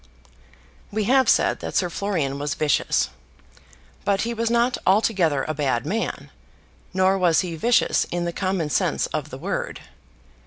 [0.89, 3.11] We have said that Sir Florian was vicious;
[4.03, 6.31] but he was not altogether a bad man,
[6.91, 9.79] nor was he vicious in the common sense of the word.